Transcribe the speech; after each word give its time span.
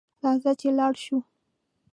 راځه 0.23 0.51
چې 0.59 0.67
لاړشوو 0.77 1.19